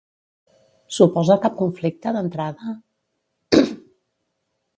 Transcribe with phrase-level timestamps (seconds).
[0.95, 2.75] Suposa cap conflicte, d'entrada?